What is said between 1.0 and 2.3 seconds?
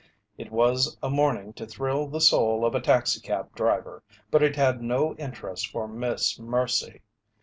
a morning to thrill the